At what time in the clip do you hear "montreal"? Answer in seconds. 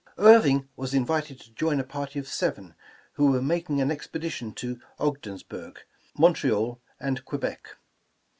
6.17-6.81